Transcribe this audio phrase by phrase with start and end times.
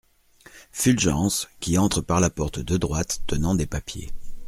[0.71, 4.11] Fulgence, qui entre par la porte de droite, tenant des papiers.